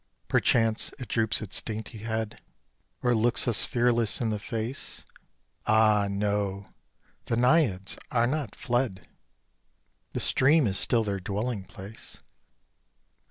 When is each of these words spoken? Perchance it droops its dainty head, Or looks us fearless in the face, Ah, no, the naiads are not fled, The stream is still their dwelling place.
Perchance 0.27 0.91
it 0.97 1.07
droops 1.09 1.43
its 1.43 1.61
dainty 1.61 1.99
head, 1.99 2.41
Or 3.03 3.13
looks 3.13 3.47
us 3.47 3.63
fearless 3.67 4.19
in 4.19 4.31
the 4.31 4.39
face, 4.39 5.05
Ah, 5.67 6.07
no, 6.09 6.73
the 7.25 7.37
naiads 7.37 7.99
are 8.09 8.25
not 8.25 8.55
fled, 8.55 9.07
The 10.13 10.19
stream 10.19 10.65
is 10.65 10.79
still 10.79 11.03
their 11.03 11.19
dwelling 11.19 11.65
place. 11.65 12.17